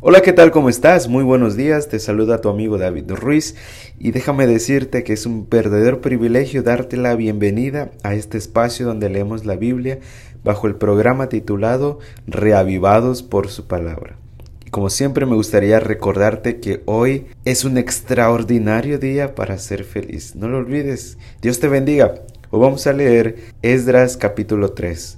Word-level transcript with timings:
Hola, 0.00 0.20
¿qué 0.20 0.34
tal? 0.34 0.50
¿Cómo 0.50 0.68
estás? 0.68 1.08
Muy 1.08 1.24
buenos 1.24 1.56
días, 1.56 1.88
te 1.88 1.98
saluda 1.98 2.42
tu 2.42 2.50
amigo 2.50 2.76
David 2.76 3.10
Ruiz 3.12 3.56
y 3.98 4.10
déjame 4.10 4.46
decirte 4.46 5.02
que 5.04 5.14
es 5.14 5.24
un 5.24 5.48
verdadero 5.48 6.02
privilegio 6.02 6.62
darte 6.62 6.98
la 6.98 7.16
bienvenida 7.16 7.90
a 8.02 8.14
este 8.14 8.36
espacio 8.36 8.84
donde 8.84 9.08
leemos 9.08 9.46
la 9.46 9.56
Biblia 9.56 9.98
bajo 10.44 10.66
el 10.66 10.74
programa 10.74 11.30
titulado 11.30 11.98
Reavivados 12.26 13.22
por 13.22 13.48
su 13.48 13.66
palabra. 13.68 14.18
Y 14.66 14.70
como 14.70 14.90
siempre 14.90 15.24
me 15.24 15.34
gustaría 15.34 15.80
recordarte 15.80 16.60
que 16.60 16.82
hoy 16.84 17.28
es 17.46 17.64
un 17.64 17.78
extraordinario 17.78 18.98
día 18.98 19.34
para 19.34 19.56
ser 19.56 19.82
feliz. 19.84 20.36
No 20.36 20.46
lo 20.46 20.58
olvides. 20.58 21.16
Dios 21.40 21.58
te 21.58 21.68
bendiga. 21.68 22.16
Hoy 22.50 22.60
vamos 22.60 22.86
a 22.86 22.92
leer 22.92 23.36
Esdras 23.62 24.18
capítulo 24.18 24.72
3. 24.72 25.16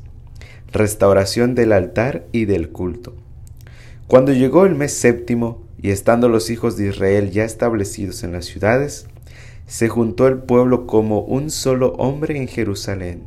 Restauración 0.71 1.57
del 1.57 1.73
altar 1.73 2.27
y 2.31 2.45
del 2.45 2.69
culto. 2.69 3.17
Cuando 4.09 4.33
llegó 4.33 4.65
el 4.65 4.75
mes 4.75 4.95
séptimo, 4.95 5.69
y 5.83 5.91
estando 5.91 6.31
los 6.31 6.49
hijos 6.49 6.79
de 6.79 6.89
Israel 6.89 7.31
ya 7.31 7.45
establecidos 7.45 8.25
en 8.25 8.33
las 8.33 8.47
ciudades, 8.47 9.07
se 9.67 9.91
juntó 9.91 10.27
el 10.27 10.39
pueblo 10.39 10.87
como 10.87 11.21
un 11.21 11.51
solo 11.51 11.93
hombre 11.99 12.39
en 12.39 12.49
Jerusalén. 12.49 13.25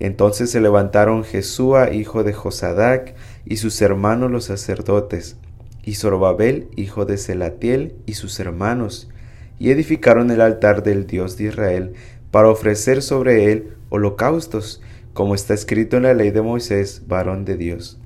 Entonces 0.00 0.50
se 0.50 0.62
levantaron 0.62 1.24
Jesúa, 1.24 1.92
hijo 1.92 2.24
de 2.24 2.32
Josadac, 2.32 3.14
y 3.44 3.58
sus 3.58 3.82
hermanos 3.82 4.30
los 4.30 4.46
sacerdotes, 4.46 5.36
y 5.84 5.96
Zorobabel, 5.96 6.68
hijo 6.74 7.04
de 7.04 7.18
Selatiel, 7.18 7.94
y 8.06 8.14
sus 8.14 8.40
hermanos, 8.40 9.10
y 9.58 9.72
edificaron 9.72 10.30
el 10.30 10.40
altar 10.40 10.82
del 10.82 11.06
Dios 11.06 11.36
de 11.36 11.48
Israel, 11.48 11.92
para 12.30 12.48
ofrecer 12.48 13.02
sobre 13.02 13.52
él 13.52 13.74
holocaustos, 13.90 14.80
como 15.12 15.34
está 15.34 15.52
escrito 15.52 15.98
en 15.98 16.04
la 16.04 16.14
ley 16.14 16.30
de 16.30 16.40
Moisés, 16.40 17.02
varón 17.06 17.44
de 17.44 17.58
Dios 17.58 17.98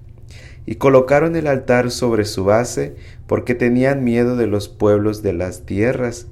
y 0.67 0.77
colocaron 0.77 1.37
el 1.37 1.47
altar 1.47 1.91
sobre 1.91 2.25
su 2.25 2.45
base 2.45 2.97
porque 3.27 3.55
tenían 3.55 4.05
miedo 4.05 4.37
de 4.37 4.47
los 4.47 4.69
pueblos 4.69 5.23
de 5.23 5.33
las 5.33 5.65
tierras, 5.65 6.27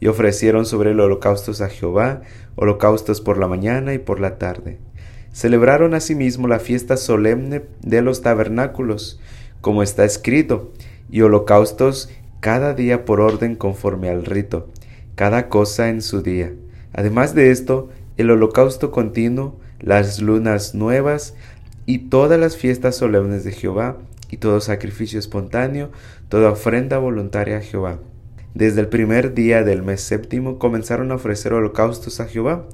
y 0.00 0.08
ofrecieron 0.08 0.66
sobre 0.66 0.90
el 0.90 1.00
holocaustos 1.00 1.60
a 1.60 1.68
Jehová, 1.68 2.22
holocaustos 2.56 3.20
por 3.20 3.38
la 3.38 3.46
mañana 3.46 3.94
y 3.94 3.98
por 3.98 4.18
la 4.18 4.36
tarde. 4.36 4.78
Celebraron 5.32 5.94
asimismo 5.94 6.48
la 6.48 6.58
fiesta 6.58 6.96
solemne 6.96 7.62
de 7.82 8.02
los 8.02 8.20
tabernáculos, 8.20 9.20
como 9.60 9.82
está 9.82 10.04
escrito, 10.04 10.72
y 11.08 11.20
holocaustos 11.20 12.10
cada 12.40 12.74
día 12.74 13.04
por 13.04 13.20
orden 13.20 13.54
conforme 13.54 14.08
al 14.08 14.24
rito, 14.24 14.68
cada 15.14 15.48
cosa 15.48 15.88
en 15.88 16.02
su 16.02 16.20
día. 16.20 16.52
Además 16.92 17.34
de 17.36 17.52
esto, 17.52 17.88
el 18.16 18.30
holocausto 18.30 18.90
continuo, 18.90 19.60
las 19.78 20.20
lunas 20.20 20.74
nuevas, 20.74 21.34
y 21.86 22.10
todas 22.10 22.38
las 22.38 22.56
fiestas 22.56 22.96
solemnes 22.96 23.44
de 23.44 23.52
Jehová, 23.52 23.98
y 24.30 24.38
todo 24.38 24.60
sacrificio 24.60 25.18
espontáneo, 25.18 25.90
toda 26.28 26.50
ofrenda 26.50 26.98
voluntaria 26.98 27.58
a 27.58 27.60
Jehová. 27.60 27.98
Desde 28.54 28.80
el 28.80 28.88
primer 28.88 29.32
día 29.32 29.64
del 29.64 29.82
mes 29.82 30.02
séptimo 30.02 30.58
comenzaron 30.58 31.10
a 31.10 31.14
ofrecer 31.14 31.54
holocaustos 31.54 32.20
a 32.20 32.26
Jehová, 32.26 32.66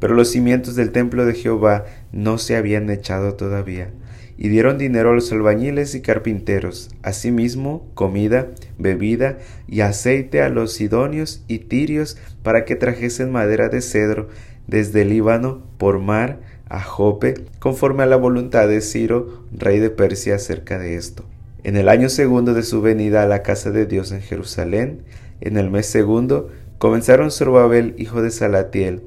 pero 0.00 0.14
los 0.14 0.30
cimientos 0.30 0.74
del 0.74 0.90
templo 0.90 1.24
de 1.24 1.34
Jehová 1.34 1.84
no 2.10 2.36
se 2.38 2.56
habían 2.56 2.90
echado 2.90 3.34
todavía. 3.34 3.92
Y 4.36 4.48
dieron 4.48 4.78
dinero 4.78 5.10
a 5.10 5.14
los 5.14 5.30
albañiles 5.30 5.94
y 5.94 6.00
carpinteros, 6.00 6.90
asimismo 7.02 7.86
comida, 7.94 8.48
bebida 8.78 9.38
y 9.68 9.82
aceite 9.82 10.42
a 10.42 10.48
los 10.48 10.72
sidonios 10.72 11.44
y 11.46 11.58
tirios 11.58 12.16
para 12.42 12.64
que 12.64 12.74
trajesen 12.74 13.30
madera 13.30 13.68
de 13.68 13.82
cedro 13.82 14.28
desde 14.66 15.04
Líbano 15.04 15.62
por 15.78 15.98
mar 15.98 16.40
a 16.68 16.80
Jope, 16.80 17.34
conforme 17.58 18.02
a 18.02 18.06
la 18.06 18.16
voluntad 18.16 18.66
de 18.66 18.80
Ciro, 18.80 19.44
rey 19.52 19.78
de 19.78 19.90
Persia, 19.90 20.36
acerca 20.36 20.78
de 20.78 20.96
esto. 20.96 21.24
En 21.62 21.76
el 21.76 21.90
año 21.90 22.08
segundo 22.08 22.54
de 22.54 22.62
su 22.62 22.80
venida 22.80 23.22
a 23.22 23.26
la 23.26 23.42
casa 23.42 23.70
de 23.70 23.84
Dios 23.84 24.12
en 24.12 24.22
Jerusalén, 24.22 25.02
en 25.42 25.58
el 25.58 25.70
mes 25.70 25.86
segundo, 25.86 26.48
comenzaron 26.78 27.30
Zorobabel, 27.30 27.94
hijo 27.98 28.22
de 28.22 28.30
Salatiel, 28.30 29.02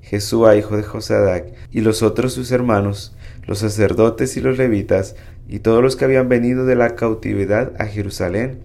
Jesúa, 0.00 0.56
hijo 0.56 0.78
de 0.78 0.84
Josadac, 0.84 1.52
y 1.70 1.82
los 1.82 2.02
otros 2.02 2.32
sus 2.32 2.50
hermanos, 2.50 3.14
los 3.46 3.58
sacerdotes 3.58 4.38
y 4.38 4.40
los 4.40 4.56
levitas, 4.56 5.16
y 5.48 5.58
todos 5.58 5.82
los 5.82 5.96
que 5.96 6.06
habían 6.06 6.30
venido 6.30 6.64
de 6.64 6.76
la 6.76 6.94
cautividad 6.94 7.72
a 7.78 7.84
Jerusalén, 7.84 8.60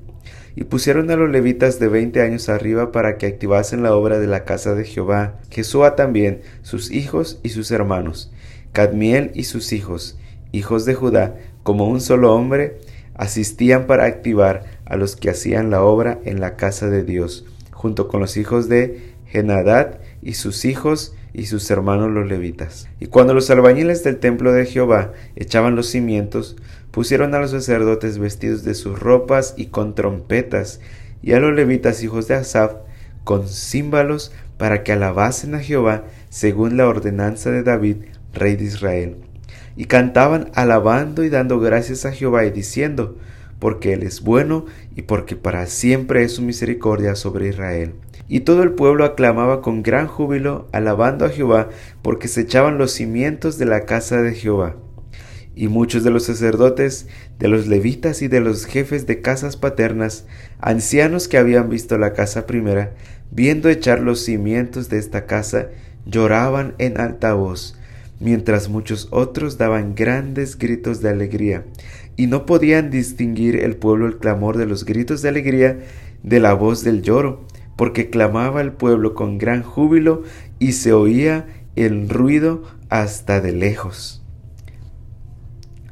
y 0.56 0.64
pusieron 0.64 1.12
a 1.12 1.18
los 1.18 1.30
levitas 1.30 1.80
de 1.80 1.90
veinte 1.90 2.22
años 2.22 2.48
arriba 2.48 2.94
para 2.94 3.18
que 3.18 3.26
activasen 3.26 3.84
la 3.84 3.94
obra 3.94 4.20
de 4.20 4.28
la 4.28 4.46
casa 4.46 4.74
de 4.74 4.86
Jehová, 4.86 5.42
Jesúa 5.50 5.98
también, 5.98 6.42
sus 6.62 6.92
hijos 6.92 7.42
y 7.44 7.50
sus 7.50 7.72
hermanos, 7.72 8.32
Cadmiel 8.72 9.32
y 9.34 9.44
sus 9.44 9.74
hijos, 9.74 10.18
hijos 10.54 10.86
de 10.86 10.94
Judá, 10.94 11.36
como 11.64 11.90
un 11.90 12.00
solo 12.00 12.34
hombre, 12.34 12.78
asistían 13.16 13.88
para 13.88 14.06
activar 14.06 14.64
a 14.86 14.98
los 14.98 15.16
que 15.16 15.30
hacían 15.30 15.70
la 15.70 15.84
obra 15.84 16.20
en 16.26 16.40
la 16.40 16.56
casa 16.56 16.90
de 16.90 17.04
Dios, 17.04 17.46
junto 17.72 18.08
con 18.08 18.20
los 18.20 18.38
hijos 18.38 18.70
de 18.70 19.14
Genadad 19.26 20.00
y 20.22 20.34
sus 20.34 20.66
hijos 20.66 21.16
y 21.34 21.48
sus 21.48 21.70
hermanos 21.72 22.12
los 22.12 22.28
levitas. 22.28 22.88
Y 23.00 23.08
cuando 23.08 23.34
los 23.34 23.50
albañiles 23.50 24.04
del 24.04 24.18
templo 24.18 24.54
de 24.54 24.66
Jehová 24.66 25.14
echaban 25.36 25.76
los 25.76 25.88
cimientos, 25.88 26.56
pusieron 26.92 27.34
a 27.34 27.40
los 27.40 27.52
sacerdotes 27.52 28.20
vestidos 28.20 28.64
de 28.64 28.76
sus 28.76 29.00
ropas 29.00 29.56
y 29.58 29.68
con 29.68 29.96
trompetas, 29.96 30.80
y 31.24 31.34
a 31.34 31.40
los 31.40 31.54
levitas 31.54 32.04
hijos 32.04 32.28
de 32.28 32.36
Asaph 32.36 32.76
con 33.24 33.48
címbalos 33.48 34.32
para 34.58 34.84
que 34.84 34.92
alabasen 34.92 35.56
a 35.56 35.60
Jehová 35.60 36.04
según 36.30 36.78
la 36.78 36.88
ordenanza 36.88 37.50
de 37.50 37.64
David, 37.64 37.98
rey 38.34 38.56
de 38.56 38.66
Israel. 38.66 39.18
Y 39.76 39.86
cantaban 39.86 40.52
alabando 40.54 41.24
y 41.24 41.30
dando 41.30 41.60
gracias 41.60 42.06
a 42.06 42.12
Jehová 42.12 42.46
y 42.46 42.52
diciendo, 42.52 43.18
porque 43.60 43.94
Él 43.94 44.04
es 44.04 44.22
bueno 44.22 44.66
y 44.96 45.04
porque 45.04 45.36
para 45.36 45.66
siempre 45.68 46.24
es 46.24 46.34
su 46.34 46.42
misericordia 46.42 47.16
sobre 47.16 47.48
Israel. 47.48 47.94
Y 48.28 48.42
todo 48.42 48.64
el 48.64 48.72
pueblo 48.72 49.06
aclamaba 49.06 49.62
con 49.62 49.84
gran 49.84 50.08
júbilo, 50.08 50.68
alabando 50.72 51.26
a 51.26 51.30
Jehová, 51.30 51.70
porque 52.02 52.28
se 52.28 52.42
echaban 52.42 52.78
los 52.78 52.92
cimientos 52.92 53.58
de 53.58 53.66
la 53.66 53.86
casa 53.86 54.22
de 54.22 54.34
Jehová. 54.34 54.76
Y 55.56 55.68
muchos 55.68 56.04
de 56.04 56.10
los 56.10 56.24
sacerdotes, 56.24 57.08
de 57.38 57.48
los 57.48 57.68
levitas 57.68 58.22
y 58.22 58.28
de 58.28 58.40
los 58.40 58.66
jefes 58.66 59.06
de 59.06 59.22
casas 59.22 59.56
paternas, 59.56 60.26
ancianos 60.60 61.28
que 61.28 61.38
habían 61.38 61.70
visto 61.70 61.98
la 61.98 62.14
casa 62.14 62.48
primera, 62.48 62.94
viendo 63.30 63.70
echar 63.70 64.00
los 64.00 64.22
cimientos 64.22 64.90
de 64.90 64.98
esta 64.98 65.26
casa, 65.26 65.68
lloraban 66.06 66.76
en 66.80 67.00
alta 67.00 67.34
voz, 67.34 67.78
mientras 68.24 68.70
muchos 68.70 69.08
otros 69.12 69.58
daban 69.58 69.96
grandes 69.96 70.58
gritos 70.58 71.02
de 71.02 71.10
alegría, 71.10 71.66
y 72.16 72.28
no 72.28 72.46
podían 72.46 72.90
distinguir 72.90 73.58
el 73.58 73.76
pueblo 73.76 74.08
el 74.08 74.18
clamor 74.18 74.58
de 74.58 74.66
los 74.66 74.86
gritos 74.86 75.22
de 75.22 75.30
alegría 75.30 75.80
de 76.24 76.40
la 76.40 76.54
voz 76.54 76.84
del 76.84 77.02
lloro, 77.02 77.46
porque 77.76 78.10
clamaba 78.10 78.62
el 78.62 78.72
pueblo 78.72 79.14
con 79.14 79.38
gran 79.38 79.62
júbilo 79.62 80.24
y 80.58 80.72
se 80.74 80.94
oía 80.94 81.48
el 81.76 82.08
ruido 82.08 82.64
hasta 82.90 83.42
de 83.42 83.52
lejos. 83.52 84.24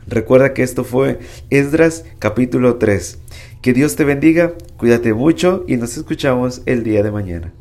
Recuerda 0.08 0.54
que 0.54 0.64
esto 0.64 0.84
fue 0.84 1.20
Esdras 1.50 2.06
capítulo 2.20 2.76
3. 2.76 3.20
Que 3.62 3.74
Dios 3.74 3.96
te 3.96 4.04
bendiga, 4.04 4.54
cuídate 4.78 5.14
mucho 5.14 5.64
y 5.68 5.78
nos 5.78 5.98
escuchamos 5.98 6.62
el 6.66 6.84
día 6.84 7.04
de 7.04 7.12
mañana. 7.12 7.54